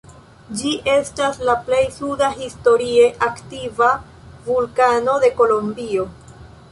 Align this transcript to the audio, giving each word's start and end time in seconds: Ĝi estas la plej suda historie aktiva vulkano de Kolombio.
Ĝi 0.59 0.69
estas 0.91 1.35
la 1.49 1.53
plej 1.67 1.81
suda 1.97 2.29
historie 2.39 3.05
aktiva 3.27 3.91
vulkano 4.49 5.19
de 5.25 5.31
Kolombio. 5.43 6.07